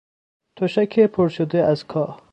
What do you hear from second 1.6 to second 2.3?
از کاه